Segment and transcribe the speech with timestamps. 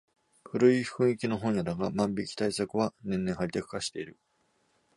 [0.49, 4.17] 古い雰囲気の本屋だが万引き対策は年々ハイテク化している